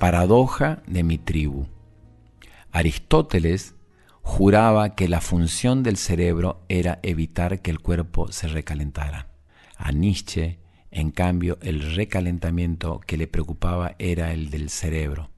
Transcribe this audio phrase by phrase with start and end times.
[0.00, 1.66] Paradoja de mi tribu.
[2.72, 3.74] Aristóteles
[4.22, 9.28] juraba que la función del cerebro era evitar que el cuerpo se recalentara.
[9.76, 10.58] A Nietzsche,
[10.90, 15.28] en cambio, el recalentamiento que le preocupaba era el del cerebro.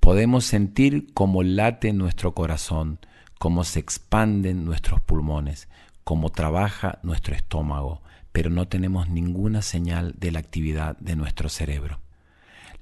[0.00, 2.98] Podemos sentir cómo late nuestro corazón,
[3.38, 5.68] cómo se expanden nuestros pulmones,
[6.02, 8.00] cómo trabaja nuestro estómago,
[8.32, 12.01] pero no tenemos ninguna señal de la actividad de nuestro cerebro.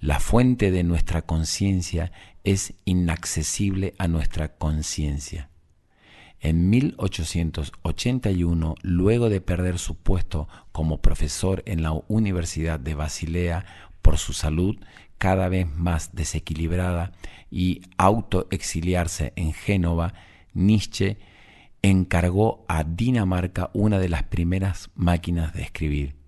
[0.00, 2.10] La fuente de nuestra conciencia
[2.42, 5.50] es inaccesible a nuestra conciencia.
[6.40, 13.66] En 1881, luego de perder su puesto como profesor en la Universidad de Basilea
[14.00, 14.78] por su salud
[15.18, 17.12] cada vez más desequilibrada
[17.50, 20.14] y autoexiliarse en Génova,
[20.54, 21.18] Nietzsche
[21.82, 26.19] encargó a Dinamarca una de las primeras máquinas de escribir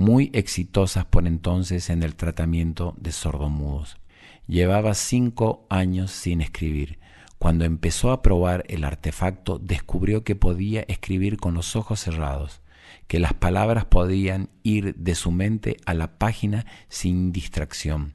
[0.00, 3.98] muy exitosas por entonces en el tratamiento de sordomudos.
[4.46, 6.98] Llevaba cinco años sin escribir.
[7.38, 12.62] Cuando empezó a probar el artefacto, descubrió que podía escribir con los ojos cerrados,
[13.08, 18.14] que las palabras podían ir de su mente a la página sin distracción.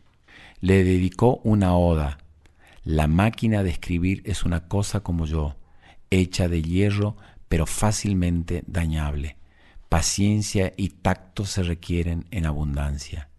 [0.61, 2.17] Le dedicó una oda.
[2.83, 5.55] La máquina de escribir es una cosa como yo,
[6.09, 7.15] hecha de hierro,
[7.47, 9.37] pero fácilmente dañable
[9.95, 13.29] paciencia y tacto se requieren en abundancia,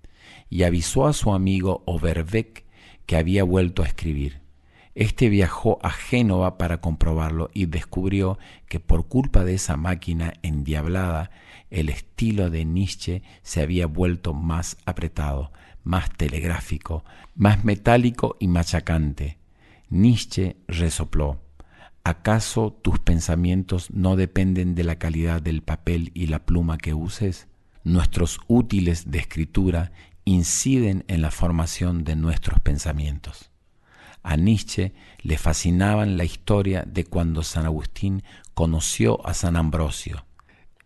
[0.48, 2.64] y avisó a su amigo Overbeck
[3.04, 4.40] que había vuelto a escribir.
[4.94, 8.38] Este viajó a Génova para comprobarlo y descubrió
[8.70, 11.30] que por culpa de esa máquina endiablada,
[11.68, 15.52] el estilo de Nietzsche se había vuelto más apretado,
[15.84, 19.36] más telegráfico, más metálico y machacante.
[19.90, 21.45] Nietzsche resopló.
[22.06, 27.48] ¿Acaso tus pensamientos no dependen de la calidad del papel y la pluma que uses?
[27.82, 29.90] Nuestros útiles de escritura
[30.24, 33.50] inciden en la formación de nuestros pensamientos.
[34.22, 38.22] A Nietzsche le fascinaban la historia de cuando San Agustín
[38.54, 40.26] conoció a San Ambrosio,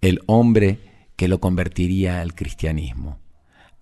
[0.01, 0.79] el hombre
[1.17, 3.19] que lo convertiría al cristianismo.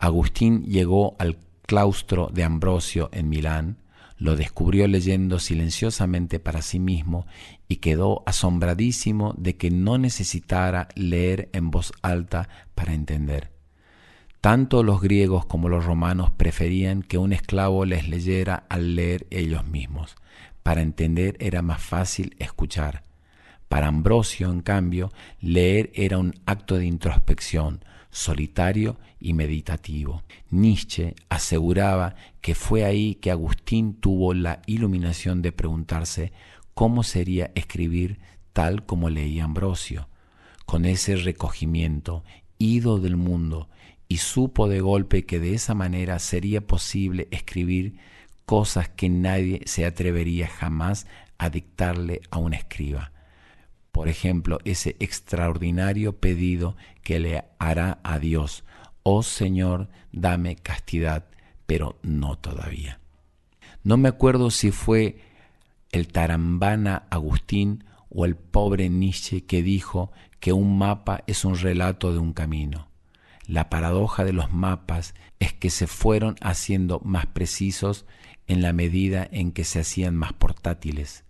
[0.00, 3.76] Agustín llegó al claustro de Ambrosio en Milán,
[4.18, 7.26] lo descubrió leyendo silenciosamente para sí mismo
[7.68, 13.50] y quedó asombradísimo de que no necesitara leer en voz alta para entender.
[14.40, 19.66] Tanto los griegos como los romanos preferían que un esclavo les leyera al leer ellos
[19.66, 20.16] mismos.
[20.62, 23.02] Para entender era más fácil escuchar.
[23.68, 30.22] Para Ambrosio, en cambio, leer era un acto de introspección, solitario y meditativo.
[30.50, 36.32] Nietzsche aseguraba que fue ahí que Agustín tuvo la iluminación de preguntarse
[36.74, 38.18] cómo sería escribir
[38.52, 40.08] tal como leía Ambrosio,
[40.66, 42.24] con ese recogimiento,
[42.58, 43.68] ido del mundo,
[44.08, 47.96] y supo de golpe que de esa manera sería posible escribir
[48.46, 51.06] cosas que nadie se atrevería jamás
[51.36, 53.12] a dictarle a un escriba
[53.92, 58.64] por ejemplo, ese extraordinario pedido que le hará a Dios,
[59.02, 61.26] oh Señor, dame castidad,
[61.66, 63.00] pero no todavía.
[63.82, 65.20] No me acuerdo si fue
[65.92, 72.12] el tarambana Agustín o el pobre Nietzsche que dijo que un mapa es un relato
[72.12, 72.88] de un camino.
[73.46, 78.04] La paradoja de los mapas es que se fueron haciendo más precisos
[78.46, 81.24] en la medida en que se hacían más portátiles.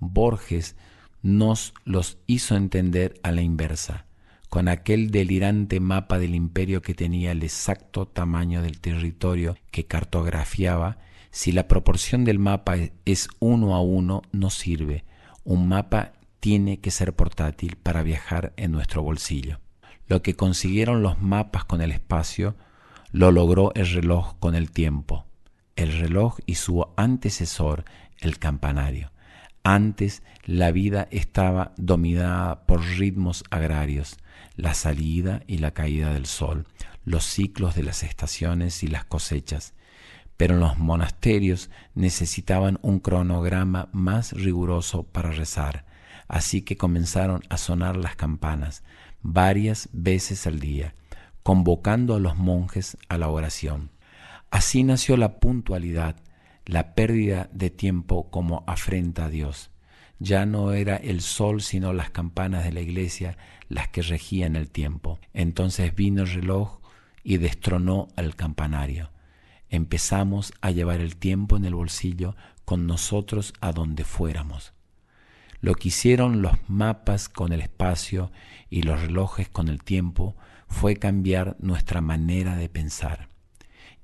[0.00, 0.76] Borges
[1.22, 4.06] nos los hizo entender a la inversa,
[4.48, 10.98] con aquel delirante mapa del imperio que tenía el exacto tamaño del territorio que cartografiaba,
[11.30, 15.04] si la proporción del mapa es uno a uno, no sirve.
[15.44, 19.60] Un mapa tiene que ser portátil para viajar en nuestro bolsillo.
[20.08, 22.56] Lo que consiguieron los mapas con el espacio,
[23.12, 25.26] lo logró el reloj con el tiempo.
[25.76, 27.84] El reloj y su antecesor,
[28.18, 29.12] el campanario.
[29.62, 34.16] Antes la vida estaba dominada por ritmos agrarios,
[34.56, 36.66] la salida y la caída del sol,
[37.04, 39.74] los ciclos de las estaciones y las cosechas.
[40.38, 45.84] Pero los monasterios necesitaban un cronograma más riguroso para rezar,
[46.26, 48.82] así que comenzaron a sonar las campanas
[49.20, 50.94] varias veces al día,
[51.42, 53.90] convocando a los monjes a la oración.
[54.50, 56.16] Así nació la puntualidad,
[56.70, 59.70] la pérdida de tiempo como afrenta a Dios.
[60.20, 63.36] Ya no era el sol sino las campanas de la iglesia
[63.68, 65.18] las que regían el tiempo.
[65.34, 66.78] Entonces vino el reloj
[67.24, 69.10] y destronó al campanario.
[69.68, 74.72] Empezamos a llevar el tiempo en el bolsillo con nosotros a donde fuéramos.
[75.60, 78.30] Lo que hicieron los mapas con el espacio
[78.68, 80.36] y los relojes con el tiempo
[80.68, 83.28] fue cambiar nuestra manera de pensar.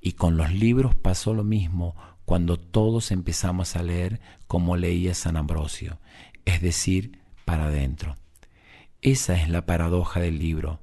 [0.01, 1.95] Y con los libros pasó lo mismo
[2.27, 5.99] cuando todos empezamos a leer como leía San Ambrosio,
[6.45, 8.17] es decir, para adentro.
[9.01, 10.81] Esa es la paradoja del libro,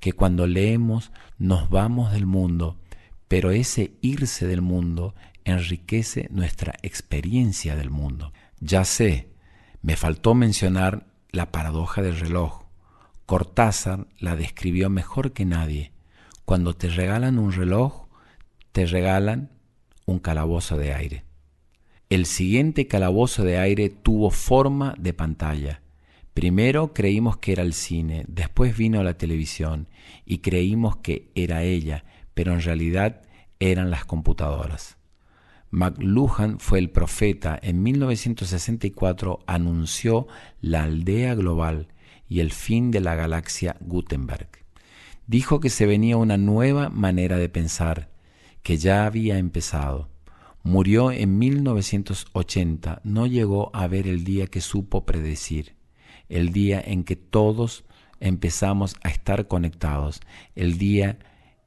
[0.00, 2.80] que cuando leemos nos vamos del mundo,
[3.28, 5.14] pero ese irse del mundo
[5.44, 8.32] enriquece nuestra experiencia del mundo.
[8.60, 9.28] Ya sé,
[9.82, 12.62] me faltó mencionar la paradoja del reloj.
[13.26, 15.92] Cortázar la describió mejor que nadie.
[16.46, 18.06] Cuando te regalan un reloj,
[18.72, 19.50] te regalan
[20.06, 21.24] un calabozo de aire.
[22.08, 25.82] El siguiente calabozo de aire tuvo forma de pantalla.
[26.32, 29.88] Primero creímos que era el cine, después vino la televisión
[30.24, 32.04] y creímos que era ella,
[32.34, 33.22] pero en realidad
[33.58, 34.96] eran las computadoras.
[35.70, 37.58] McLuhan fue el profeta.
[37.60, 40.28] En 1964 anunció
[40.60, 41.88] la aldea global
[42.28, 44.48] y el fin de la galaxia Gutenberg.
[45.26, 48.10] Dijo que se venía una nueva manera de pensar,
[48.66, 50.08] que ya había empezado.
[50.64, 55.76] Murió en 1980, no llegó a ver el día que supo predecir,
[56.28, 57.84] el día en que todos
[58.18, 60.20] empezamos a estar conectados,
[60.56, 61.20] el día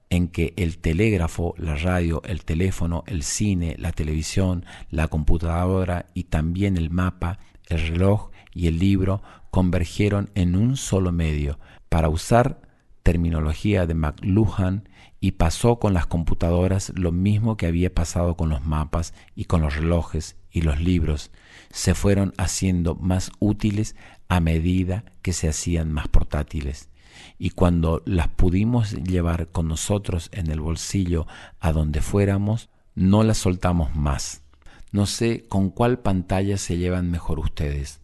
[0.09, 6.25] en que el telégrafo, la radio, el teléfono, el cine, la televisión, la computadora y
[6.25, 12.59] también el mapa, el reloj y el libro convergieron en un solo medio para usar
[13.09, 14.87] terminología de McLuhan
[15.19, 19.61] y pasó con las computadoras lo mismo que había pasado con los mapas y con
[19.61, 21.31] los relojes y los libros.
[21.71, 23.95] Se fueron haciendo más útiles
[24.27, 26.89] a medida que se hacían más portátiles.
[27.39, 31.25] Y cuando las pudimos llevar con nosotros en el bolsillo
[31.59, 34.43] a donde fuéramos, no las soltamos más.
[34.91, 37.98] No sé con cuál pantalla se llevan mejor ustedes.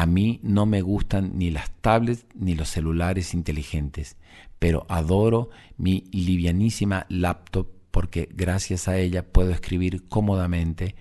[0.00, 4.16] A mí no me gustan ni las tablets ni los celulares inteligentes,
[4.58, 10.94] pero adoro mi livianísima laptop porque gracias a ella puedo escribir cómodamente,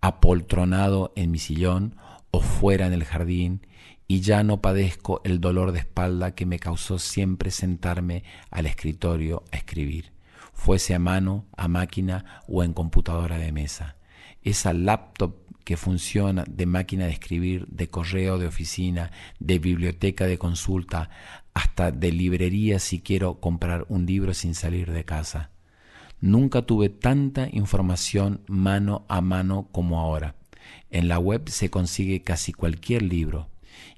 [0.00, 1.94] apoltronado en mi sillón
[2.32, 3.68] o fuera en el jardín,
[4.08, 9.44] y ya no padezco el dolor de espalda que me causó siempre sentarme al escritorio
[9.52, 10.10] a escribir,
[10.52, 13.94] fuese a mano, a máquina o en computadora de mesa.
[14.42, 15.36] Esa laptop
[15.70, 21.10] que funciona de máquina de escribir, de correo de oficina, de biblioteca de consulta,
[21.54, 25.52] hasta de librería si quiero comprar un libro sin salir de casa.
[26.20, 30.34] Nunca tuve tanta información mano a mano como ahora.
[30.90, 33.48] En la web se consigue casi cualquier libro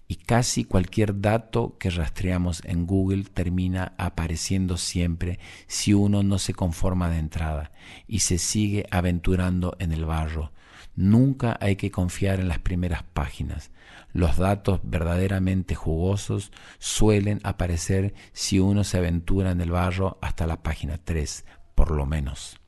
[0.09, 5.39] y casi cualquier dato que rastreamos en Google termina apareciendo siempre
[5.69, 7.73] si uno no se conforma de entrada
[8.07, 10.53] y se sigue aventurando en el barro.
[10.95, 13.71] Nunca hay que confiar en las primeras páginas.
[14.13, 20.63] Los datos verdaderamente jugosos suelen aparecer si uno se aventura en el barro hasta la
[20.63, 21.45] página 3,
[21.75, 22.61] por lo menos.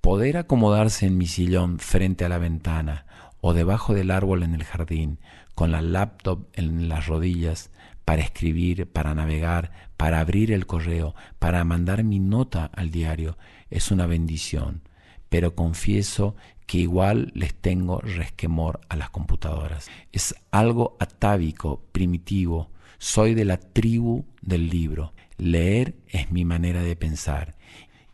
[0.00, 3.06] Poder acomodarse en mi sillón frente a la ventana
[3.40, 5.18] o debajo del árbol en el jardín,
[5.54, 7.70] con la laptop en las rodillas,
[8.04, 13.38] para escribir, para navegar, para abrir el correo, para mandar mi nota al diario,
[13.70, 14.82] es una bendición.
[15.28, 16.36] Pero confieso
[16.66, 19.88] que igual les tengo resquemor a las computadoras.
[20.12, 25.12] Es algo atávico, primitivo, Soy de la tribu del libro.
[25.36, 27.54] Leer es mi manera de pensar.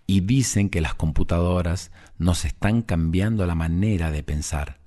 [0.07, 4.80] Y dicen que las computadoras nos están cambiando la manera de pensar,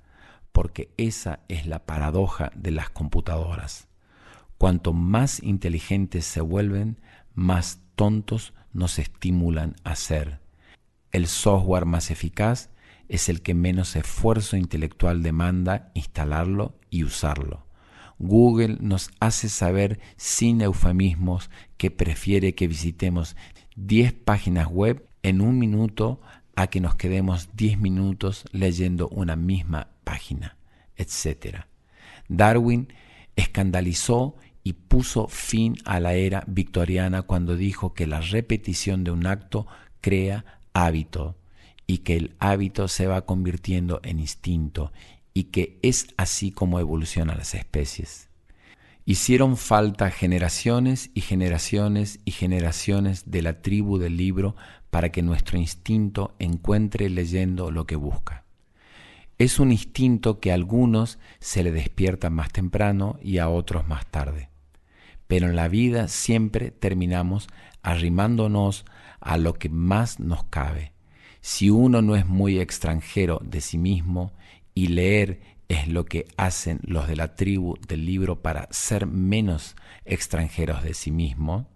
[0.52, 3.88] porque esa es la paradoja de las computadoras.
[4.58, 7.00] Cuanto más inteligentes se vuelven,
[7.34, 10.40] más tontos nos estimulan a ser.
[11.12, 12.68] El software más eficaz
[13.08, 17.66] es el que menos esfuerzo intelectual demanda instalarlo y usarlo.
[18.18, 23.36] Google nos hace saber sin eufemismos que prefiere que visitemos
[23.76, 26.20] 10 páginas web en un minuto
[26.56, 30.56] a que nos quedemos 10 minutos leyendo una misma página,
[30.96, 31.64] etc.
[32.28, 32.92] Darwin
[33.36, 39.26] escandalizó y puso fin a la era victoriana cuando dijo que la repetición de un
[39.26, 39.66] acto
[40.00, 41.36] crea hábito
[41.86, 44.92] y que el hábito se va convirtiendo en instinto
[45.34, 48.28] y que es así como evolucionan las especies.
[49.06, 54.56] Hicieron falta generaciones y generaciones y generaciones de la tribu del libro
[54.90, 58.44] para que nuestro instinto encuentre leyendo lo que busca.
[59.36, 64.06] Es un instinto que a algunos se le despierta más temprano y a otros más
[64.06, 64.48] tarde.
[65.26, 67.48] Pero en la vida siempre terminamos
[67.82, 68.86] arrimándonos
[69.20, 70.93] a lo que más nos cabe.
[71.46, 74.32] Si uno no es muy extranjero de sí mismo
[74.74, 79.76] y leer es lo que hacen los de la tribu del libro para ser menos
[80.06, 81.68] extranjeros de sí mismo,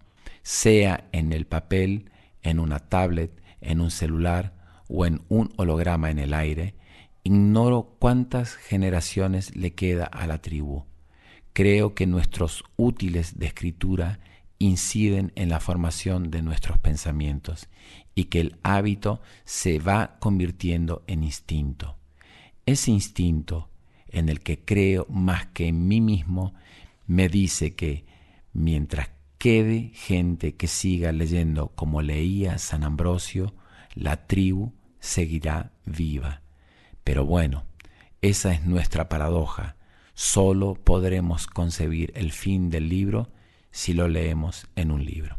[0.42, 2.10] sea en el papel,
[2.42, 4.54] en una tablet, en un celular
[4.88, 6.74] o en un holograma en el aire,
[7.22, 10.86] ignoro cuántas generaciones le queda a la tribu.
[11.52, 14.18] Creo que nuestros útiles de escritura
[14.58, 17.68] inciden en la formación de nuestros pensamientos
[18.18, 21.98] y que el hábito se va convirtiendo en instinto.
[22.66, 23.70] Ese instinto
[24.08, 26.52] en el que creo más que en mí mismo
[27.06, 28.04] me dice que
[28.52, 33.54] mientras quede gente que siga leyendo como leía San Ambrosio,
[33.94, 36.42] la tribu seguirá viva.
[37.04, 37.66] Pero bueno,
[38.20, 39.76] esa es nuestra paradoja.
[40.14, 43.30] Solo podremos concebir el fin del libro
[43.70, 45.38] si lo leemos en un libro.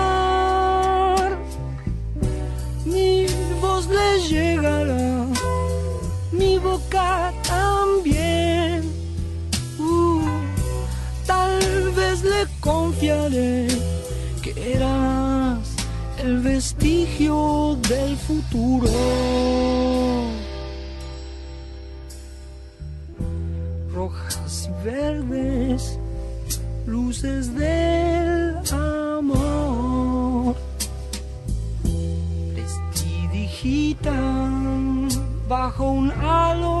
[13.01, 13.67] Confiaré
[14.43, 15.75] que eras
[16.19, 18.87] el vestigio del futuro.
[23.91, 25.97] Rojas y verdes
[26.85, 30.55] luces del amor.
[32.53, 35.09] Prestidigitan
[35.49, 36.80] bajo un halo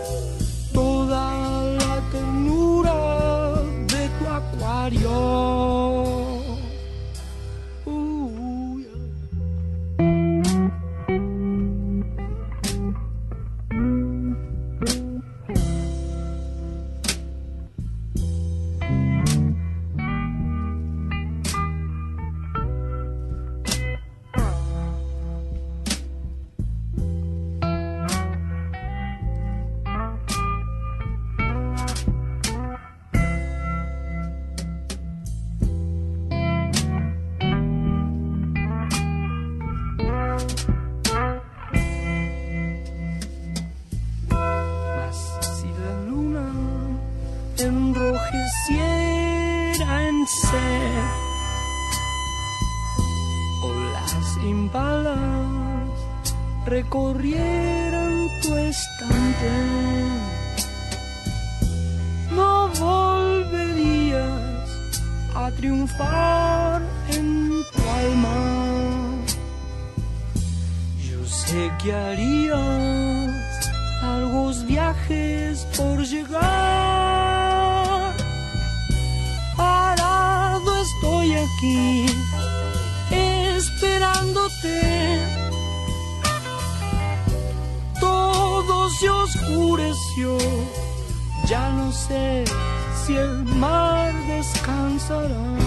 [95.11, 95.60] so long.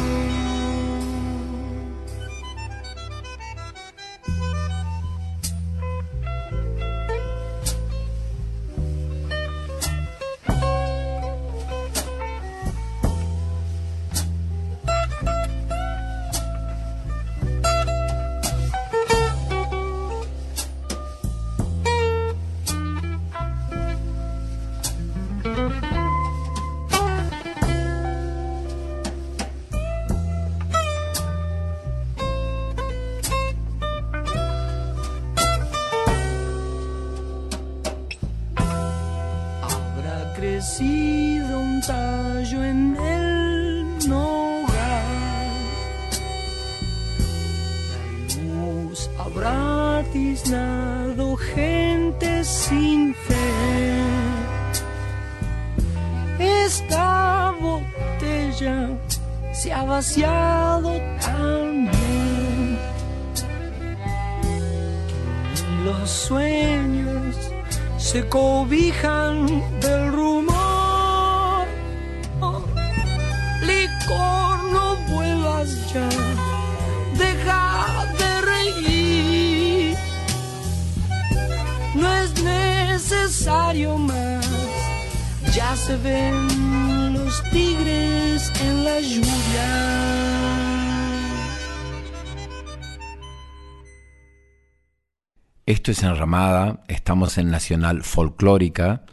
[95.66, 99.06] Esto es Enramada, estamos en Nacional Folclórica,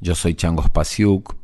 [0.00, 1.36] yo soy Changos Pasiuk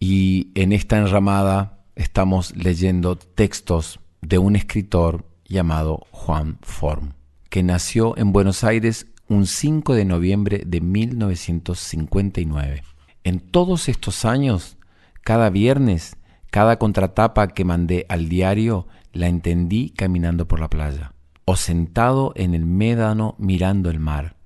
[0.00, 7.12] y en esta enramada estamos leyendo textos de un escritor llamado Juan Form,
[7.50, 12.82] que nació en Buenos Aires un 5 de noviembre de 1959.
[13.22, 14.78] En todos estos años,
[15.20, 16.16] cada viernes,
[16.50, 21.11] cada contratapa que mandé al diario la entendí caminando por la playa
[21.44, 24.36] o sentado en el médano mirando el mar.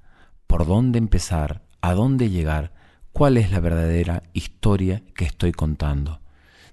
[0.47, 1.63] ¿Por dónde empezar?
[1.81, 2.73] ¿A dónde llegar?
[3.13, 6.21] ¿Cuál es la verdadera historia que estoy contando?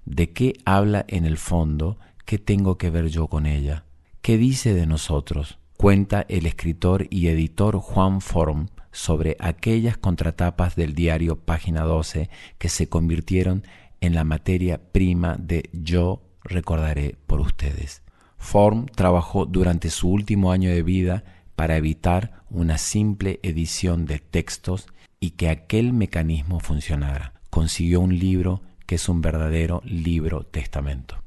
[0.06, 1.98] ¿De qué habla en el fondo?
[2.26, 3.86] ¿Qué tengo que ver yo con ella?
[4.22, 5.60] ¿Qué dice de nosotros?
[5.78, 12.70] Cuenta el escritor y editor Juan Form sobre aquellas contratapas del diario Página 12 que
[12.70, 13.64] se convirtieron
[14.00, 18.03] en la materia prima de Yo recordaré por ustedes.
[18.44, 21.24] Form trabajó durante su último año de vida
[21.56, 24.88] para evitar una simple edición de textos
[25.22, 27.34] y que aquel mecanismo funcionara.
[27.50, 31.24] Consiguió un libro que es un verdadero libro testamento.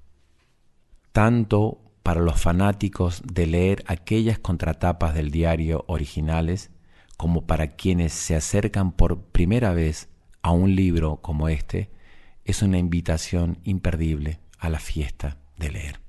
[1.13, 6.71] Tanto para los fanáticos de leer aquellas contratapas del diario originales,
[7.17, 10.11] como para quienes se acercan por primera vez
[10.43, 11.91] a un libro como este,
[12.45, 16.06] es una invitación imperdible a la fiesta de leer.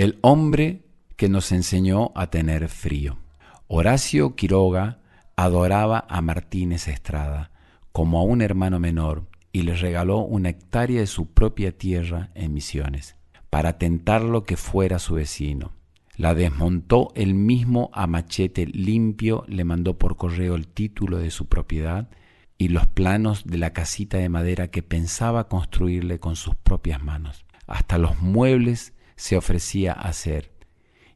[0.00, 0.80] El hombre
[1.16, 3.18] que nos enseñó a tener frío.
[3.66, 5.00] Horacio Quiroga
[5.36, 7.50] adoraba a Martínez Estrada
[7.92, 12.54] como a un hermano menor y le regaló una hectárea de su propia tierra en
[12.54, 13.16] Misiones,
[13.50, 15.72] para tentarlo que fuera su vecino.
[16.16, 21.44] La desmontó él mismo a machete limpio, le mandó por correo el título de su
[21.44, 22.08] propiedad
[22.56, 27.44] y los planos de la casita de madera que pensaba construirle con sus propias manos.
[27.66, 30.50] Hasta los muebles se ofrecía a hacer,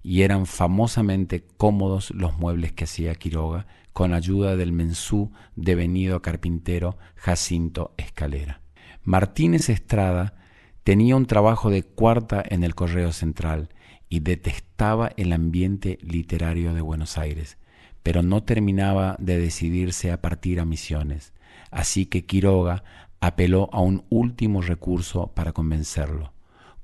[0.03, 6.99] y eran famosamente cómodos los muebles que hacía Quiroga con ayuda del mensú devenido carpintero
[7.17, 8.61] Jacinto Escalera.
[9.05, 10.35] Martínez Estrada
[10.83, 13.71] tenía un trabajo de cuarta en el Correo Central
[14.11, 17.57] y detestaba el ambiente literario de Buenos Aires,
[18.03, 21.33] pero no terminaba de decidirse a partir a Misiones,
[21.71, 22.85] así que Quiroga
[23.21, 26.34] apeló a un último recurso para convencerlo.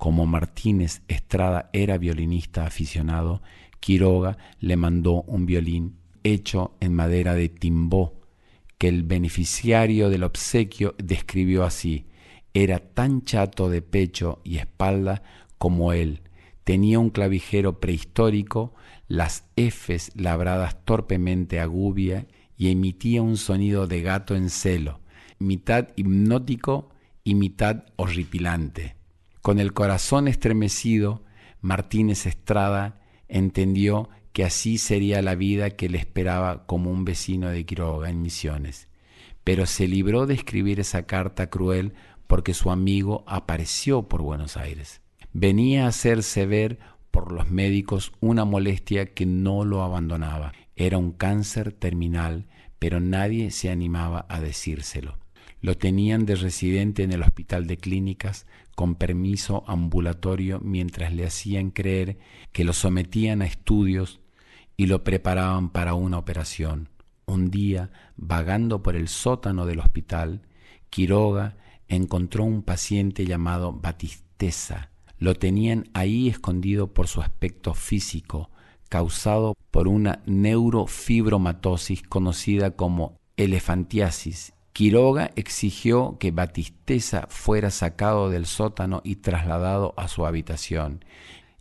[0.01, 3.43] Como Martínez Estrada era violinista aficionado,
[3.81, 8.19] Quiroga le mandó un violín hecho en madera de timbó,
[8.79, 12.07] que el beneficiario del obsequio describió así,
[12.55, 15.23] era tan chato de pecho y espalda
[15.59, 16.23] como él,
[16.65, 18.73] Tenía un clavijero prehistórico,
[19.07, 25.01] las Fs labradas torpemente a gubia y emitía un sonido de gato en celo,
[25.39, 26.89] mitad hipnótico
[27.23, 29.00] y mitad horripilante.
[29.43, 31.25] Con el corazón estremecido,
[31.61, 37.65] Martínez Estrada entendió que así sería la vida que le esperaba como un vecino de
[37.65, 38.89] Quiroga en Misiones.
[39.43, 41.95] Pero se libró de escribir esa carta cruel
[42.27, 45.01] porque su amigo apareció por Buenos Aires.
[45.33, 46.79] Venía a hacerse ver
[47.11, 50.53] por los médicos una molestia que no lo abandonaba.
[50.77, 52.47] Era un cáncer terminal,
[52.79, 55.19] pero nadie se animaba a decírselo.
[55.61, 58.47] Lo tenían de residente en el hospital de clínicas
[58.81, 62.19] con permiso ambulatorio mientras le hacían creer
[62.51, 64.21] que lo sometían a estudios
[64.79, 66.89] y lo preparaban para una operación.
[67.27, 70.47] Un día, vagando por el sótano del hospital,
[70.89, 74.93] Quiroga encontró un paciente llamado Batisteza.
[75.19, 78.49] Lo tenían ahí escondido por su aspecto físico,
[78.89, 89.01] causado por una neurofibromatosis conocida como elefantiasis Quiroga exigió que Batisteza fuera sacado del sótano
[89.05, 91.05] y trasladado a su habitación,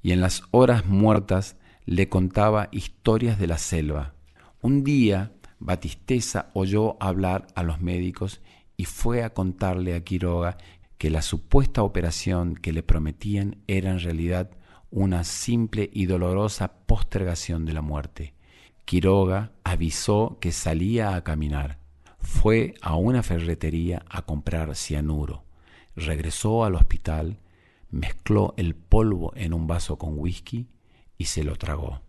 [0.01, 4.13] y en las horas muertas le contaba historias de la selva.
[4.61, 8.41] Un día Batisteza oyó hablar a los médicos
[8.77, 10.57] y fue a contarle a Quiroga
[10.97, 14.51] que la supuesta operación que le prometían era en realidad
[14.91, 18.33] una simple y dolorosa postergación de la muerte.
[18.85, 21.78] Quiroga avisó que salía a caminar
[22.29, 25.43] fue a una ferretería a comprar cianuro,
[25.95, 27.39] regresó al hospital,
[27.89, 30.67] mezcló el polvo en un vaso con whisky
[31.17, 32.01] y se lo tragó.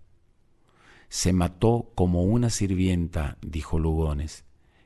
[1.08, 4.44] Se mató como una sirvienta, dijo Lugones,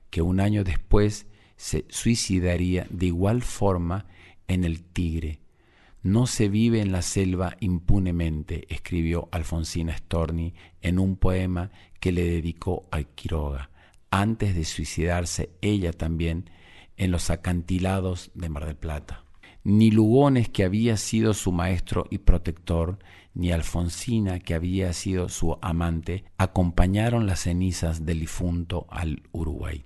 [0.09, 4.07] que un año después se suicidaría de igual forma
[4.47, 5.41] en el Tigre.
[6.03, 11.71] No se vive en la selva impunemente, escribió Alfonsina Storni en un poema
[12.01, 13.74] que le dedicó a Quiroga
[14.15, 16.49] antes de suicidarse ella también
[16.97, 19.25] en los acantilados de Mar del Plata.
[19.65, 23.01] Ni Lugones, que había sido su maestro y protector,
[23.35, 29.85] ni Alfonsina, que había sido su amante, acompañaron las cenizas del difunto al Uruguay.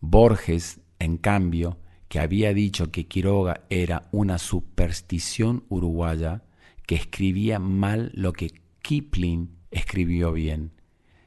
[0.00, 6.44] Borges, en cambio, que había dicho que Quiroga era una superstición uruguaya,
[6.86, 8.52] que escribía mal lo que
[8.82, 10.70] Kipling escribió bien.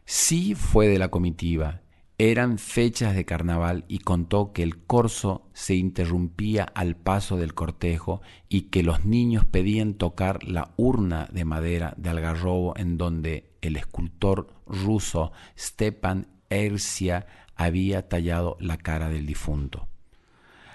[0.06, 1.82] Sí fue de la comitiva
[2.22, 8.22] eran fechas de carnaval y contó que el corso se interrumpía al paso del cortejo
[8.50, 13.78] y que los niños pedían tocar la urna de madera de algarrobo en donde el
[13.78, 19.88] escultor ruso Stepan Ersia había tallado la cara del difunto.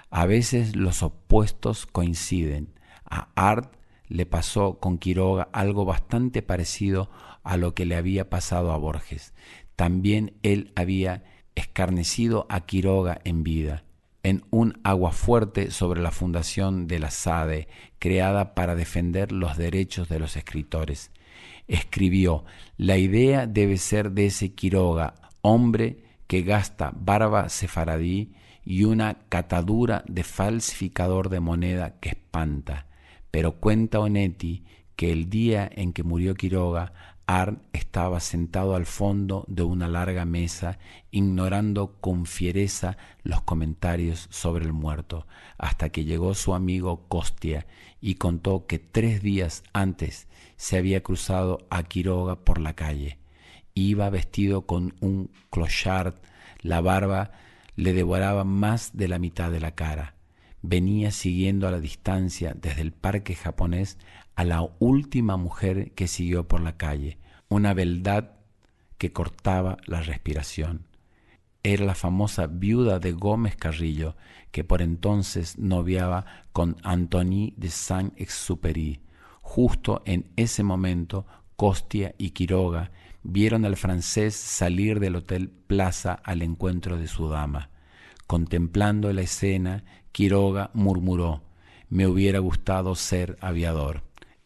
[0.09, 2.73] A veces los opuestos coinciden.
[3.07, 3.75] A Art
[4.07, 7.11] le pasó con Quiroga algo bastante parecido
[7.43, 9.35] a lo que le había pasado a Borges.
[9.75, 11.23] También él había
[11.55, 13.83] escarnecido a Quiroga en vida,
[14.23, 17.67] en un aguafuerte sobre la fundación de la SADE,
[17.99, 21.11] creada para defender los derechos de los escritores.
[21.67, 22.45] Escribió,
[22.77, 30.03] la idea debe ser de ese Quiroga, hombre que gasta barba sefaradí y una catadura
[30.07, 32.87] de falsificador de moneda que espanta.
[33.31, 34.63] Pero cuenta Onetti
[34.95, 36.93] que el día en que murió Quiroga
[37.27, 40.77] Arn estaba sentado al fondo de una larga mesa,
[41.09, 45.25] ignorando con fiereza los comentarios sobre el muerto,
[45.57, 47.65] hasta que llegó su amigo Costia
[47.99, 53.17] y contó que tres días antes se había cruzado a Quiroga por la calle.
[53.73, 56.15] Iba vestido con un clochard,
[56.61, 57.31] la barba
[57.75, 60.15] le devoraba más de la mitad de la cara.
[60.61, 63.97] Venía siguiendo a la distancia desde el parque japonés
[64.35, 67.17] a la última mujer que siguió por la calle,
[67.47, 68.31] una beldad
[68.97, 70.85] que cortaba la respiración.
[71.63, 74.15] Era la famosa viuda de Gómez Carrillo,
[74.51, 79.01] que por entonces noviaba con Antony de Saint-Exupéry.
[79.41, 82.91] Justo en ese momento, Costia y Quiroga
[83.23, 87.69] vieron al francés salir del Hotel Plaza al encuentro de su dama.
[88.27, 91.43] Contemplando la escena, Quiroga murmuró,
[91.89, 94.03] me hubiera gustado ser aviador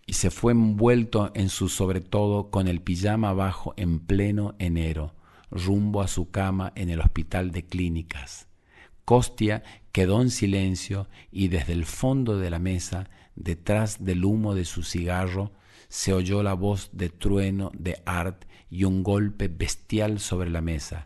[0.10, 5.14] y se fue envuelto en su sobre todo con el pijama abajo en pleno enero,
[5.52, 8.48] rumbo a su cama en el hospital de clínicas.
[9.06, 14.66] Costia quedó en silencio y desde el fondo de la mesa, detrás del humo de
[14.66, 15.52] su cigarro,
[15.90, 21.06] se oyó la voz de trueno de Art y un golpe bestial sobre la mesa.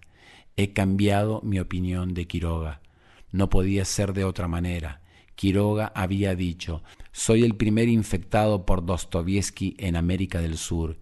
[0.56, 2.80] He cambiado mi opinión de Quiroga.
[3.34, 5.02] No podía ser de otra manera.
[5.36, 11.00] Quiroga había dicho, soy el primer infectado por Dostoevsky en América del Sur.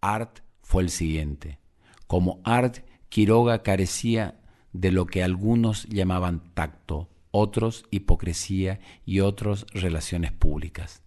[0.00, 1.58] Art fue el siguiente.
[2.06, 4.40] Como Art, Quiroga carecía
[4.72, 11.02] de lo que algunos llamaban tacto, otros hipocresía y otros relaciones públicas.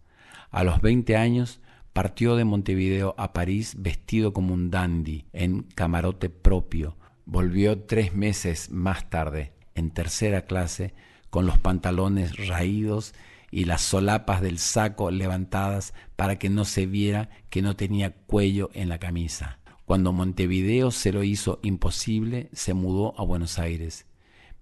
[0.52, 1.62] A los 20 años
[1.94, 6.98] partió de Montevideo a París vestido como un dandy, en camarote propio.
[7.26, 10.94] Volvió tres meses más tarde, en tercera clase,
[11.34, 13.16] con los pantalones raídos
[13.50, 18.70] y las solapas del saco levantadas para que no se viera que no tenía cuello
[18.76, 19.58] en la camisa.
[19.86, 24.06] Cuando Montevideo se lo hizo imposible, se mudó a Buenos Aires.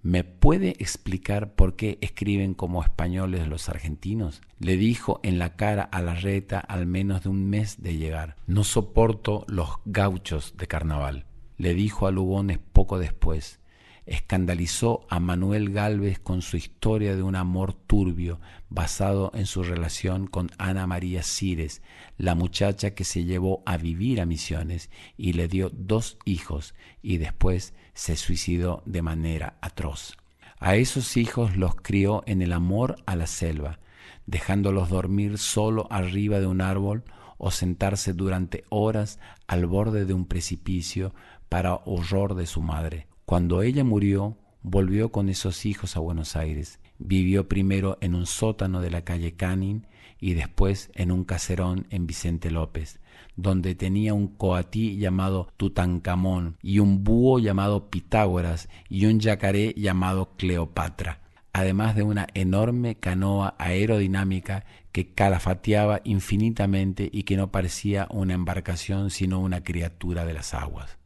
[0.02, 4.42] ¿Me puede explicar por qué escriben como españoles los argentinos?
[4.58, 8.38] Le dijo en la cara a la reta al menos de un mes de llegar.
[8.48, 11.26] No soporto los gauchos de carnaval.
[11.58, 13.60] Le dijo a Lugones poco después
[14.06, 20.28] escandalizó a Manuel Galvez con su historia de un amor turbio basado en su relación
[20.28, 21.82] con Ana María Cires,
[22.18, 27.18] la muchacha que se llevó a vivir a Misiones y le dio dos hijos y
[27.18, 30.18] después se suicidó de manera atroz.
[30.60, 33.80] A esos hijos los crió en el amor a la selva,
[34.26, 37.04] dejándolos dormir solo arriba de un árbol
[37.38, 41.14] o sentarse durante horas al borde de un precipicio
[41.50, 46.82] para horror de su madre cuando ella murió, volvió con esos hijos a Buenos Aires.
[47.00, 49.88] Vivió primero en un sótano de la calle Canning
[50.20, 53.00] y después en un caserón en Vicente López,
[53.38, 60.34] donde tenía un coatí llamado Tutankamón y un búho llamado Pitágoras y un yacaré llamado
[60.36, 61.22] Cleopatra,
[61.54, 69.10] además de una enorme canoa aerodinámica que calafateaba infinitamente y que no parecía una embarcación
[69.10, 70.98] sino una criatura de las aguas.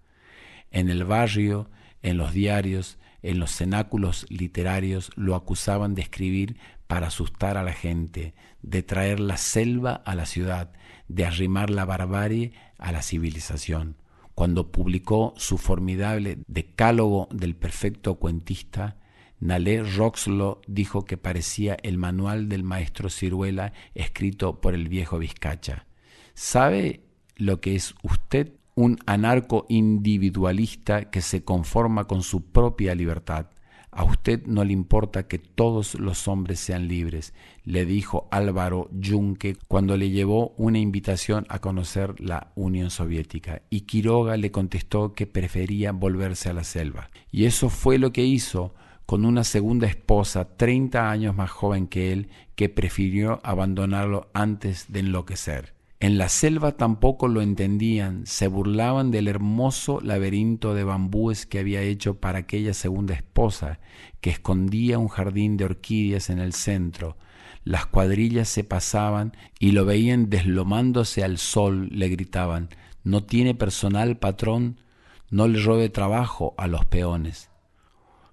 [0.71, 1.69] En el barrio
[2.05, 7.73] en los diarios, en los cenáculos literarios, lo acusaban de escribir para asustar a la
[7.73, 10.71] gente, de traer la selva a la ciudad,
[11.07, 13.97] de arrimar la barbarie a la civilización.
[14.35, 18.97] Cuando publicó su formidable Decálogo del perfecto cuentista,
[19.39, 25.87] Nalé Roxlo dijo que parecía el manual del maestro Ciruela escrito por el viejo Vizcacha.
[26.35, 27.01] ¿Sabe
[27.35, 33.47] lo que es usted un anarco individualista que se conforma con su propia libertad.
[33.89, 37.33] A usted no le importa que todos los hombres sean libres,
[37.63, 43.81] le dijo Álvaro Junque cuando le llevó una invitación a conocer la Unión Soviética, y
[43.81, 47.09] Quiroga le contestó que prefería volverse a la selva.
[47.31, 52.11] Y eso fue lo que hizo con una segunda esposa treinta años más joven que
[52.11, 55.74] él, que prefirió abandonarlo antes de enloquecer.
[55.99, 61.81] En la selva tampoco lo entendían, se burlaban del hermoso laberinto de bambúes que había
[61.81, 63.79] hecho para aquella segunda esposa,
[64.19, 67.17] que escondía un jardín de orquídeas en el centro.
[67.63, 72.69] Las cuadrillas se pasaban y lo veían deslomándose al sol, le gritaban,
[73.03, 74.81] no tiene personal patrón,
[75.29, 77.49] no le robe trabajo a los peones.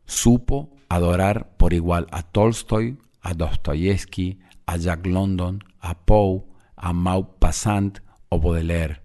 [0.05, 6.43] Supo adorar por igual a Tolstoy, a Dostoyevsky, a Jack London, a Poe,
[6.83, 9.03] a Maupassant o Baudelaire,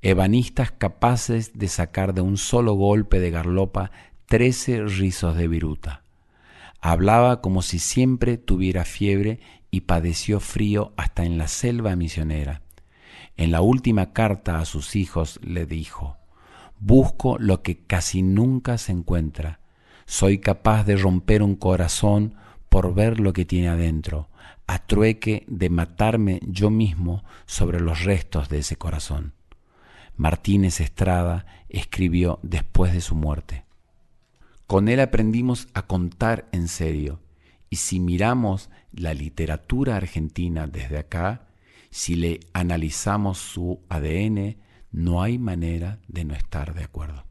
[0.00, 3.92] ebanistas capaces de sacar de un solo golpe de garlopa
[4.24, 6.02] trece rizos de viruta.
[6.80, 12.62] Hablaba como si siempre tuviera fiebre y padeció frío hasta en la selva misionera.
[13.36, 16.16] En la última carta a sus hijos le dijo,
[16.78, 19.60] Busco lo que casi nunca se encuentra.
[20.06, 22.34] Soy capaz de romper un corazón
[22.70, 24.30] por ver lo que tiene adentro
[24.70, 29.32] a trueque de matarme yo mismo sobre los restos de ese corazón.
[30.16, 33.64] Martínez Estrada escribió después de su muerte.
[34.68, 37.18] Con él aprendimos a contar en serio,
[37.68, 41.48] y si miramos la literatura argentina desde acá,
[41.90, 44.56] si le analizamos su ADN,
[44.92, 47.24] no hay manera de no estar de acuerdo.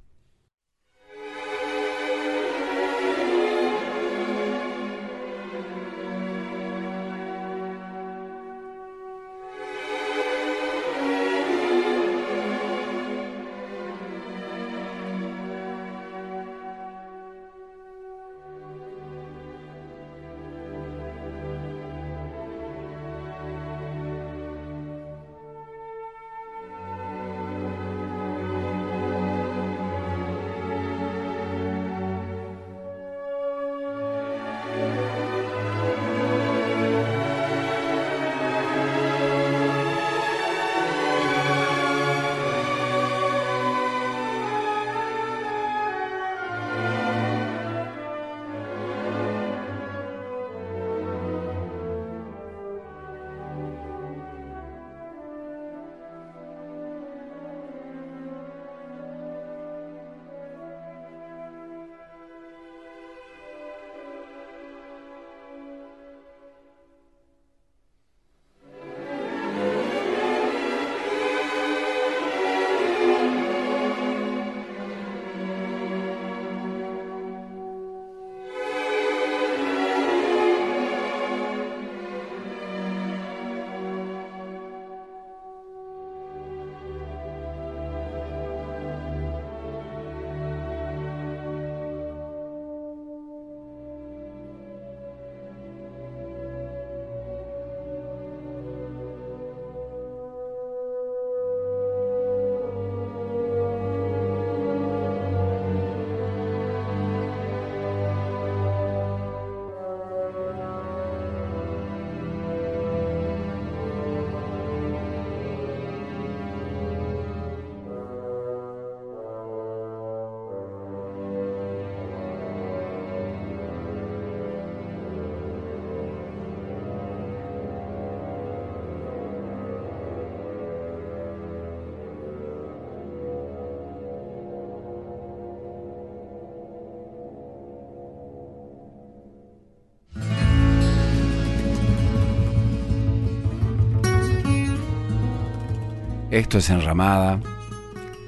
[146.31, 147.39] Esto es Enramada.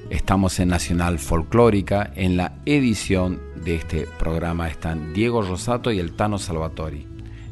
[0.09, 2.11] Estamos en Nacional Folclórica.
[2.15, 7.07] En la edición de este programa están Diego Rosato y el Tano Salvatori.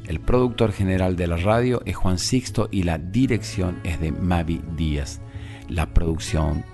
[0.08, 4.60] El productor general de la radio es Juan Sixto y la dirección es de Mavi
[4.76, 5.22] Díaz.
[5.68, 6.66] La producción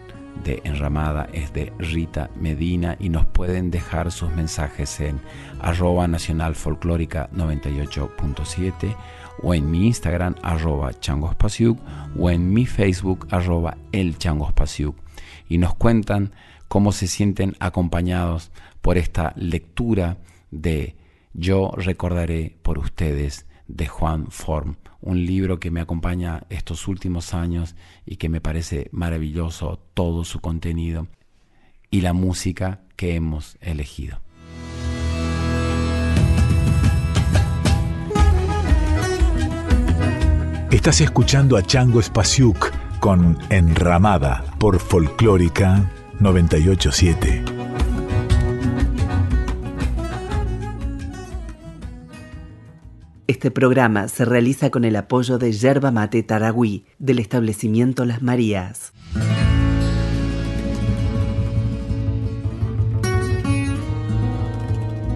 [0.45, 5.19] de Enramada es de Rita Medina y nos pueden dejar sus mensajes en
[5.59, 8.95] arroba nacional folclórica 98.7
[9.41, 11.79] o en mi Instagram arroba changospasiuk
[12.17, 14.15] o en mi Facebook arroba el
[15.47, 16.31] y nos cuentan
[16.67, 20.17] cómo se sienten acompañados por esta lectura
[20.51, 20.95] de
[21.33, 27.75] Yo recordaré por ustedes de Juan Form, un libro que me acompaña estos últimos años
[28.05, 31.07] y que me parece maravilloso todo su contenido
[31.89, 34.24] y la música que hemos elegido.
[40.75, 47.45] Estás escuchando a Chango Spasiuk con Enramada por Folclórica 987.
[53.25, 58.91] Este programa se realiza con el apoyo de Yerba Mate Taragüí del establecimiento Las Marías.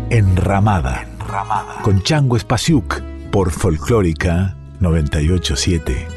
[0.10, 1.82] Enramada, Enramada.
[1.82, 6.08] con Chango Spasiuk por Folclórica 987.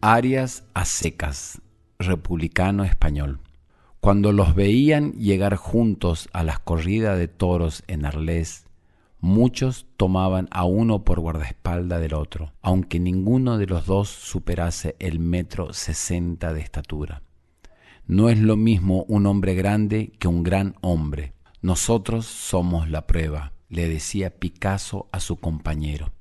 [0.00, 1.60] Arias a secas,
[1.98, 3.40] republicano español.
[3.98, 8.66] Cuando los veían llegar juntos a las corridas de toros en Arles,
[9.18, 15.18] muchos tomaban a uno por guardaespaldas del otro, aunque ninguno de los dos superase el
[15.18, 17.22] metro sesenta de estatura.
[18.06, 21.32] No es lo mismo un hombre grande que un gran hombre.
[21.62, 26.12] Nosotros somos la prueba le decía Picasso a su compañero.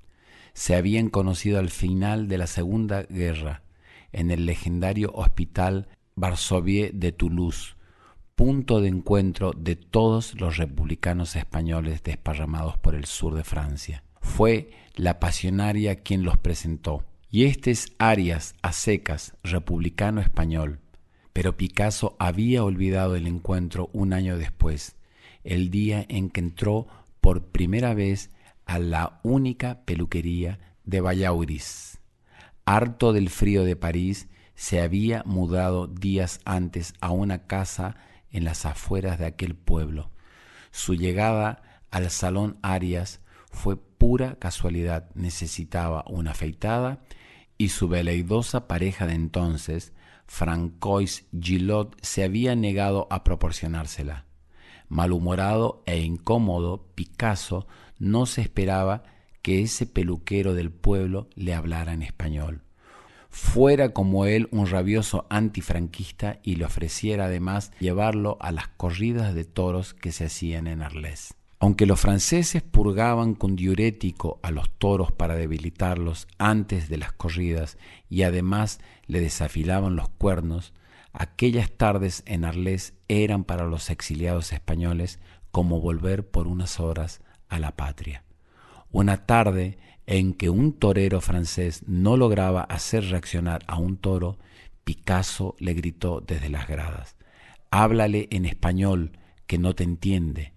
[0.53, 3.61] Se habían conocido al final de la Segunda Guerra
[4.13, 7.75] en el legendario Hospital Varsovier de Toulouse,
[8.35, 14.03] punto de encuentro de todos los republicanos españoles desparramados por el sur de Francia.
[14.21, 17.03] Fue la pasionaria quien los presentó.
[17.29, 20.79] Y este es Arias a secas, republicano español.
[21.33, 24.95] Pero Picasso había olvidado el encuentro un año después,
[25.43, 26.87] el día en que entró
[27.21, 28.31] por primera vez
[28.65, 31.99] a la única peluquería de Vallauris.
[32.65, 37.95] Harto del frío de París, se había mudado días antes a una casa
[38.31, 40.11] en las afueras de aquel pueblo.
[40.71, 45.09] Su llegada al salón Arias fue pura casualidad.
[45.15, 47.03] Necesitaba una afeitada
[47.57, 49.93] y su veleidosa pareja de entonces,
[50.25, 54.25] Francois Gillot, se había negado a proporcionársela.
[54.91, 57.65] Malhumorado e incómodo, Picasso
[57.97, 59.03] no se esperaba
[59.41, 62.63] que ese peluquero del pueblo le hablara en español.
[63.29, 69.45] Fuera como él un rabioso antifranquista y le ofreciera además llevarlo a las corridas de
[69.45, 71.35] toros que se hacían en Arles.
[71.59, 77.77] Aunque los franceses purgaban con diurético a los toros para debilitarlos antes de las corridas
[78.09, 80.73] y además le desafilaban los cuernos,
[81.13, 85.19] Aquellas tardes en Arles eran para los exiliados españoles
[85.51, 88.23] como volver por unas horas a la patria.
[88.91, 94.39] Una tarde en que un torero francés no lograba hacer reaccionar a un toro,
[94.83, 97.15] Picasso le gritó desde las gradas,
[97.69, 100.53] Háblale en español, que no te entiende.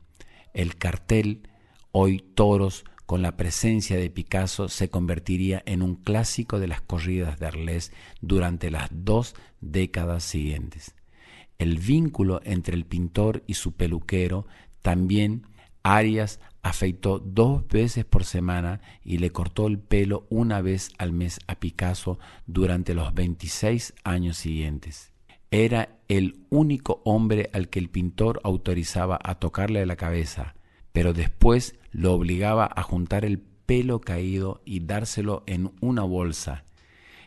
[0.52, 1.48] El cartel,
[1.92, 7.38] hoy toros, con la presencia de Picasso se convertiría en un clásico de las corridas
[7.38, 10.94] de Arles durante las dos décadas siguientes.
[11.58, 14.46] El vínculo entre el pintor y su peluquero
[14.82, 15.46] también
[15.82, 21.38] Arias afeitó dos veces por semana y le cortó el pelo una vez al mes
[21.46, 25.12] a Picasso durante los 26 años siguientes.
[25.50, 30.54] Era el único hombre al que el pintor autorizaba a tocarle la cabeza,
[30.94, 36.62] pero después lo obligaba a juntar el pelo caído y dárselo en una bolsa.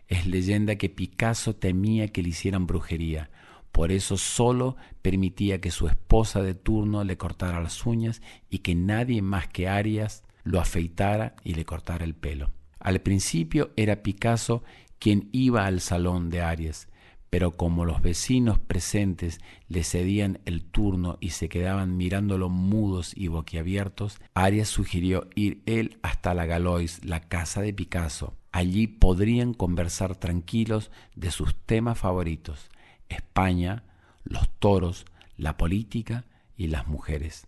[0.07, 3.29] Es leyenda que Picasso temía que le hicieran brujería,
[3.73, 8.73] por eso solo permitía que su esposa de turno le cortara las uñas y que
[8.73, 12.51] nadie más que Arias lo afeitara y le cortara el pelo.
[12.79, 14.63] Al principio era Picasso
[14.97, 16.87] quien iba al salón de Arias,
[17.29, 23.27] pero como los vecinos presentes le cedían el turno y se quedaban mirándolo mudos y
[23.27, 28.37] boquiabiertos, Arias sugirió ir él hasta la Galois, la casa de Picasso.
[28.51, 32.69] Allí podrían conversar tranquilos de sus temas favoritos,
[33.09, 33.83] España,
[34.23, 35.05] los toros,
[35.35, 36.25] la política
[36.55, 37.47] y las mujeres.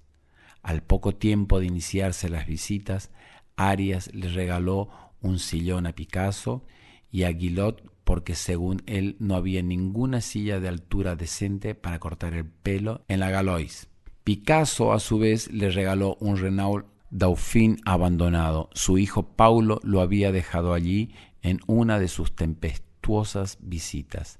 [0.62, 3.12] Al poco tiempo de iniciarse las visitas,
[3.56, 4.90] Arias le regaló
[5.22, 6.66] un sillón a Picasso
[7.12, 12.34] y a Guillot porque según él no había ninguna silla de altura decente para cortar
[12.34, 13.88] el pelo en la Galois.
[14.24, 18.72] Picasso a su vez le regaló un Renault Dauphine abandonado.
[18.74, 24.39] Su hijo Paulo lo había dejado allí en una de sus tempestuosas visitas,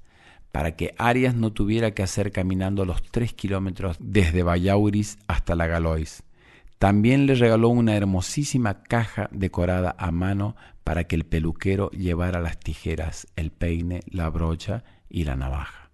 [0.50, 5.68] para que Arias no tuviera que hacer caminando los tres kilómetros desde Vallauris hasta la
[5.68, 6.24] Galois.
[6.80, 10.56] También le regaló una hermosísima caja decorada a mano
[10.90, 15.92] para que el peluquero llevara las tijeras, el peine, la brocha y la navaja.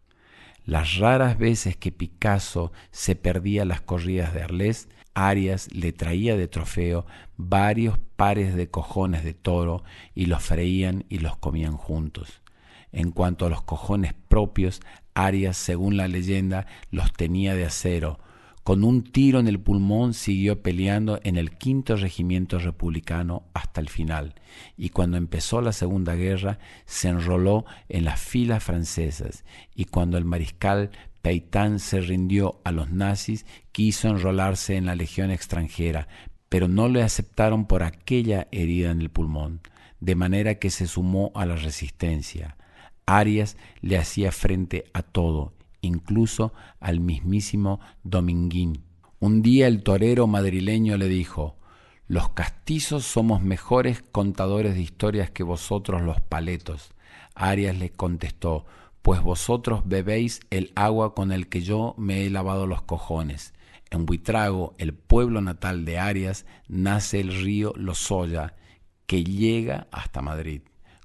[0.65, 6.49] Las raras veces que Picasso se perdía las corridas de Arles, Arias le traía de
[6.49, 7.05] trofeo
[7.37, 9.85] varios pares de cojones de toro
[10.15, 12.41] y los freían y los comían juntos.
[12.91, 14.81] En cuanto a los cojones propios,
[15.13, 18.19] Arias, según la leyenda, los tenía de acero,
[18.67, 23.89] con un tiro en el pulmón siguió peleando en el quinto regimiento republicano hasta el
[23.89, 24.35] final,
[24.77, 29.45] y cuando empezó la Segunda Guerra se enroló en las filas francesas,
[29.77, 30.91] y cuando el mariscal
[31.23, 36.09] Peitán se rindió a los nazis, quiso enrolarse en la legión extranjera,
[36.49, 39.61] pero no le aceptaron por aquella herida en el pulmón,
[40.01, 42.57] de manera que se sumó a la resistencia.
[43.07, 45.56] Arias le hacía frente a todo
[45.87, 48.83] incluso al mismísimo Dominguín.
[49.19, 51.57] Un día el torero madrileño le dijo,
[52.09, 56.93] los castizos somos mejores contadores de historias que vosotros los paletos.
[57.35, 58.67] Arias le contestó,
[59.03, 63.55] pues vosotros bebéis el agua con el que yo me he lavado los cojones.
[63.91, 68.55] En Buitrago, el pueblo natal de Arias, nace el río Lozoya,
[69.07, 70.63] que llega hasta Madrid.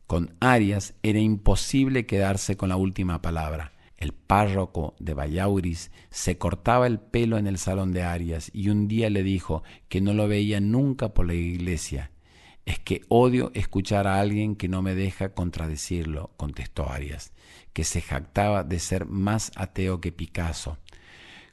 [0.07, 3.71] Con Arias era imposible quedarse con la última palabra.
[4.01, 8.87] El párroco de Vallauris se cortaba el pelo en el salón de Arias y un
[8.87, 12.09] día le dijo que no lo veía nunca por la iglesia.
[12.65, 17.31] Es que odio escuchar a alguien que no me deja contradecirlo, contestó Arias,
[17.73, 20.79] que se jactaba de ser más ateo que Picasso.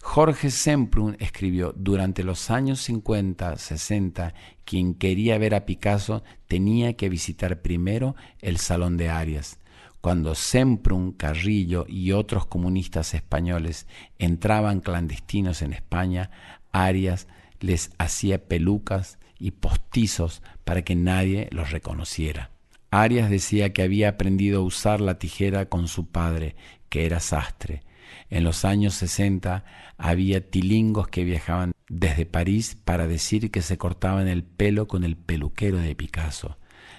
[0.00, 4.32] Jorge Semprún escribió, durante los años 50, 60,
[4.64, 9.57] quien quería ver a Picasso tenía que visitar primero el Salón de Arias.
[10.00, 13.86] Cuando Semprún, Carrillo y otros comunistas españoles
[14.18, 16.30] entraban clandestinos en España,
[16.70, 17.26] Arias
[17.60, 22.50] les hacía pelucas y postizos para que nadie los reconociera.
[22.90, 26.56] Arias decía que había aprendido a usar la tijera con su padre,
[26.88, 27.82] que era sastre.
[28.30, 29.64] En los años 60
[29.98, 35.16] había tilingos que viajaban desde París para decir que se cortaban el pelo con el
[35.16, 36.56] peluquero de Picasso.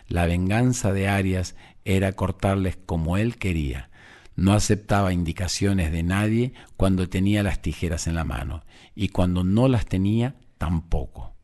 [0.08, 1.56] La venganza de Arias
[1.96, 3.90] era cortarles como él quería.
[4.36, 8.64] No aceptaba indicaciones de nadie cuando tenía las tijeras en la mano
[8.96, 11.36] y cuando no las tenía tampoco.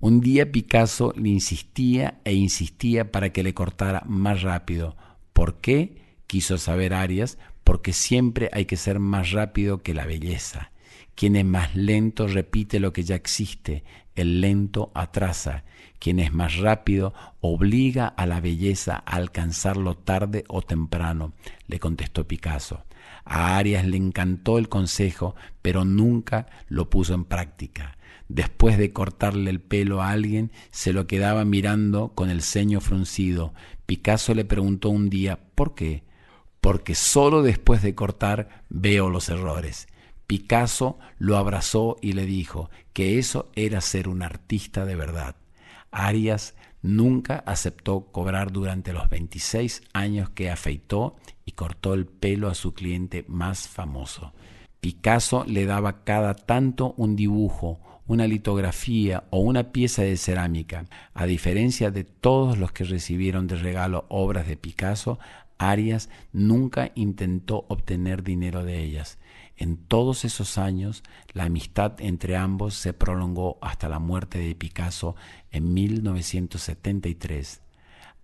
[0.00, 4.96] Un día Picasso le insistía e insistía para que le cortara más rápido.
[5.32, 6.04] ¿Por qué?
[6.26, 10.72] quiso saber Arias, porque siempre hay que ser más rápido que la belleza.
[11.14, 15.64] Quien es más lento repite lo que ya existe, el lento atrasa,
[15.98, 21.32] quien es más rápido obliga a la belleza a alcanzarlo tarde o temprano,
[21.66, 22.84] le contestó Picasso.
[23.24, 27.96] A Arias le encantó el consejo, pero nunca lo puso en práctica.
[28.28, 33.52] Después de cortarle el pelo a alguien, se lo quedaba mirando con el ceño fruncido.
[33.86, 36.04] Picasso le preguntó un día ¿por qué?
[36.60, 39.86] Porque solo después de cortar veo los errores.
[40.26, 45.36] Picasso lo abrazó y le dijo que eso era ser un artista de verdad.
[45.96, 51.16] Arias nunca aceptó cobrar durante los 26 años que afeitó
[51.46, 54.34] y cortó el pelo a su cliente más famoso.
[54.80, 60.84] Picasso le daba cada tanto un dibujo, una litografía o una pieza de cerámica.
[61.14, 65.18] A diferencia de todos los que recibieron de regalo obras de Picasso,
[65.56, 69.18] Arias nunca intentó obtener dinero de ellas.
[69.56, 71.02] En todos esos años,
[71.32, 75.16] la amistad entre ambos se prolongó hasta la muerte de Picasso
[75.50, 77.62] en 1973.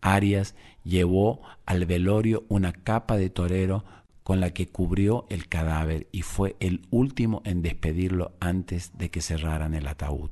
[0.02, 0.54] Arias
[0.84, 3.84] llevó al velorio una capa de torero
[4.22, 9.22] con la que cubrió el cadáver y fue el último en despedirlo antes de que
[9.22, 10.30] cerraran el ataúd.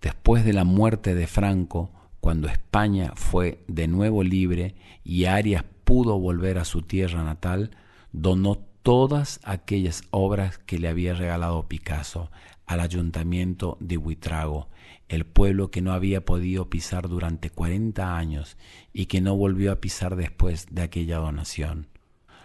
[0.00, 1.90] Después de la muerte de Franco,
[2.20, 4.74] cuando España fue de nuevo libre
[5.04, 7.70] y Arias pudo volver a su tierra natal,
[8.12, 12.30] donó todas aquellas obras que le había regalado Picasso
[12.66, 14.68] al ayuntamiento de Buitrago,
[15.08, 18.56] el pueblo que no había podido pisar durante 40 años
[18.92, 21.86] y que no volvió a pisar después de aquella donación.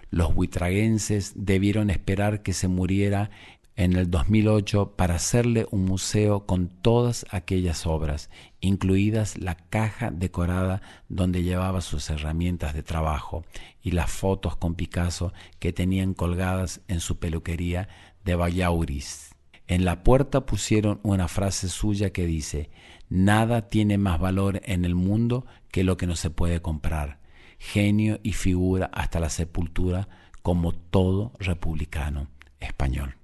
[0.10, 3.30] Los buitraguenses debieron esperar que se muriera
[3.76, 8.30] en el 2008 para hacerle un museo con todas aquellas obras,
[8.62, 13.45] incluidas la caja decorada donde llevaba sus herramientas de trabajo
[13.82, 17.89] y las fotos con Picasso que tenían colgadas en su peluquería
[18.26, 19.36] de Vallauris.
[19.68, 22.70] En la puerta pusieron una frase suya que dice,
[23.10, 27.20] Nada tiene más valor en el mundo que lo que no se puede comprar.
[27.58, 30.08] Genio y figura hasta la sepultura
[30.41, 32.28] como todo republicano
[32.60, 33.16] español.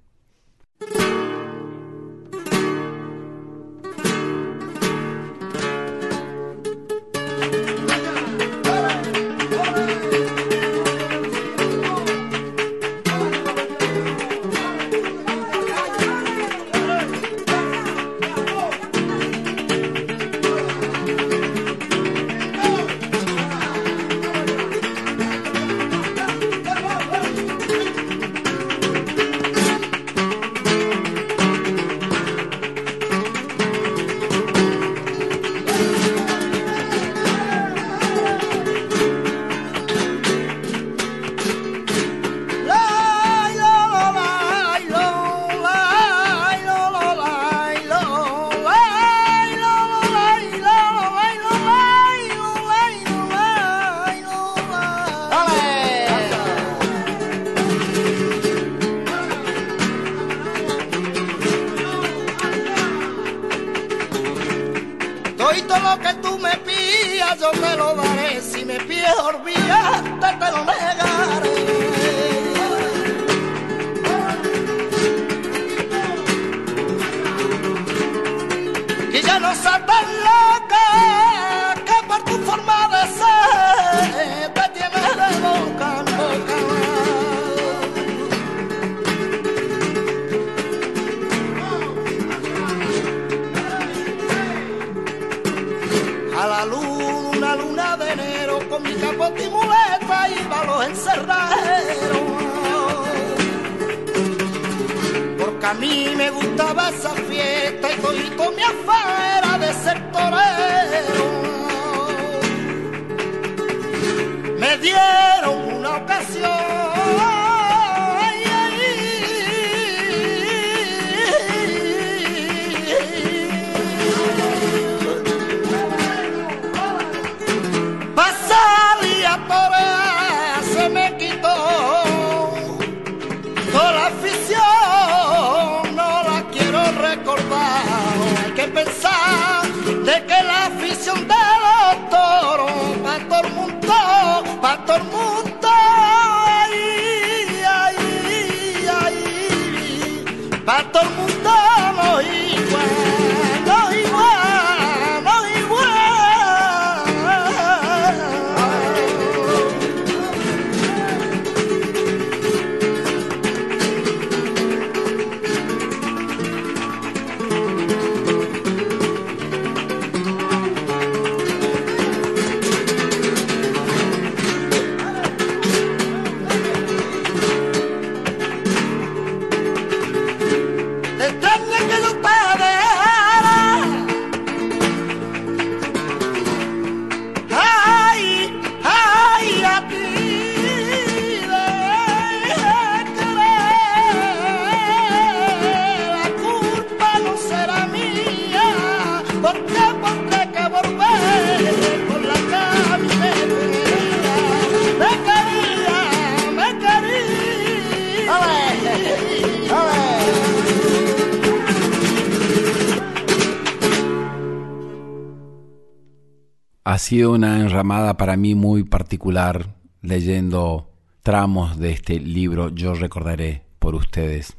[216.94, 220.92] Ha sido una enramada para mí muy particular leyendo
[221.24, 224.56] tramos de este libro Yo recordaré por ustedes.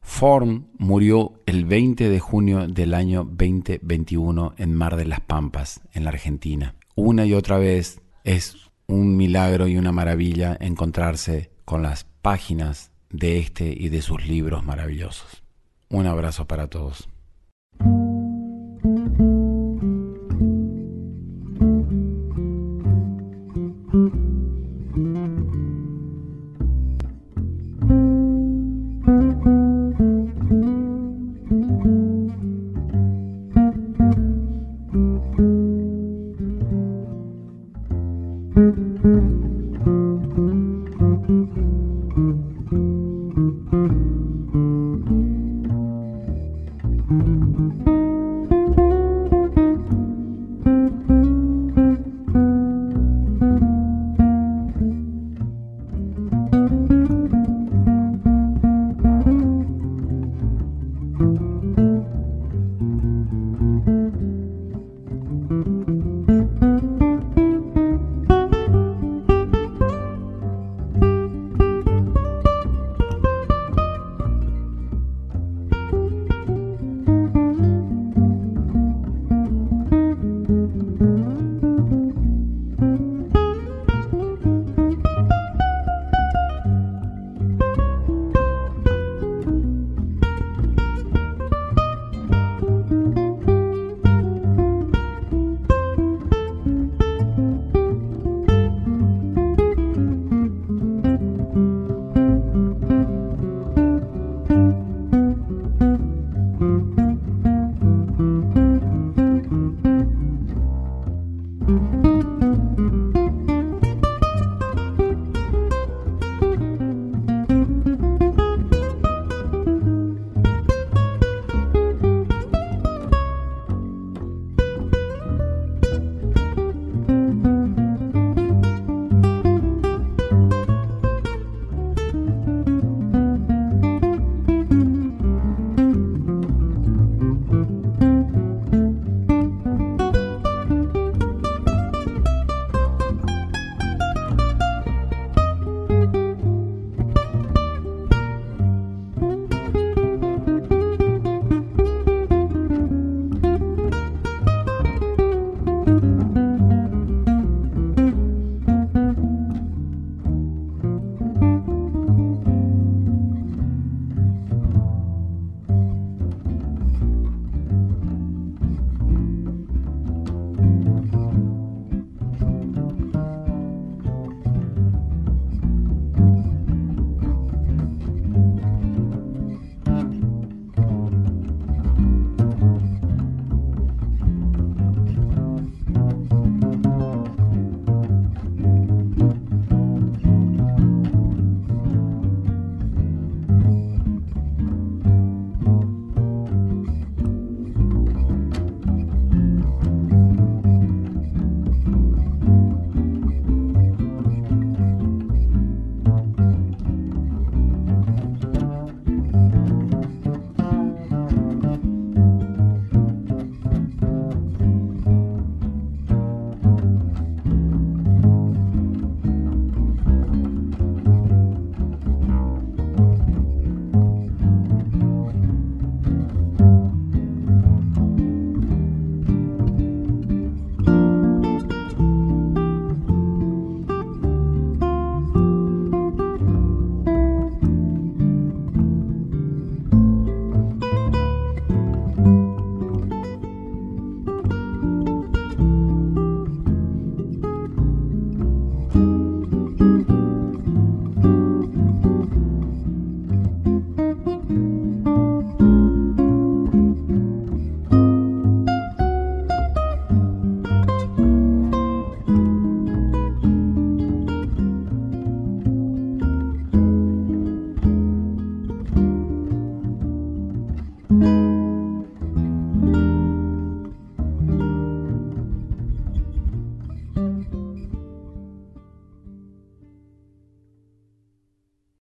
[0.00, 6.04] Form murió el 20 de junio del año 2021 en Mar de las Pampas, en
[6.04, 6.76] la Argentina.
[6.94, 8.56] Una y otra vez es
[8.86, 14.64] un milagro y una maravilla encontrarse con las páginas de este y de sus libros
[14.64, 15.42] maravillosos.
[15.90, 17.10] Un abrazo para todos.